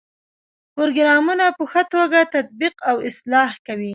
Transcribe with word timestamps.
پروګرامونه 0.75 1.45
په 1.57 1.63
ښه 1.71 1.83
توګه 1.93 2.19
تطبیق 2.35 2.75
او 2.89 2.95
اصلاح 3.09 3.51
کوي. 3.65 3.89